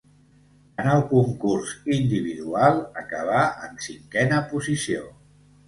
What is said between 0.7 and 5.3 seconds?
En el concurs individual acabà en cinquena posició.